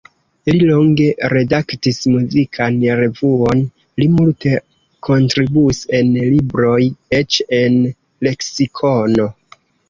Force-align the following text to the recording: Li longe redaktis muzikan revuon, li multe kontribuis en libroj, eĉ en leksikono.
Li 0.51 0.59
longe 0.67 1.07
redaktis 1.33 1.99
muzikan 2.13 2.79
revuon, 2.99 3.61
li 4.03 4.07
multe 4.13 4.55
kontribuis 5.09 5.83
en 5.99 6.11
libroj, 6.31 6.79
eĉ 7.21 7.39
en 7.61 7.79
leksikono. 8.31 9.29